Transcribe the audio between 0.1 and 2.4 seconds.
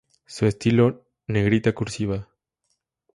Su estilo: negrita, cursiva.